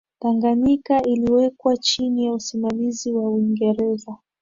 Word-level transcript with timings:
tanganyika 0.19 1.01
iliwekwa 1.03 1.77
chini 1.77 2.25
ya 2.25 2.33
usimamizi 2.33 3.11
wa 3.11 3.29
uingereza 3.29 4.15